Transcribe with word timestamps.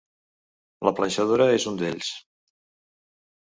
La 0.89 0.93
planxadora 1.01 1.49
és 1.59 1.69
un 1.75 1.79
d'ells. 1.85 2.11